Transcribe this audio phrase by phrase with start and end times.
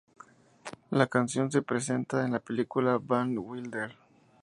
[0.89, 3.95] La canción se presenta en la película "Van Wilder".